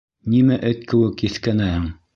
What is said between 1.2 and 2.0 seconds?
еҫкәнәһең?